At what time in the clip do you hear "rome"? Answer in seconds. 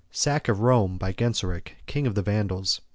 0.61-0.97